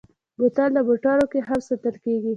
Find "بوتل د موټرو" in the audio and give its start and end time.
0.37-1.25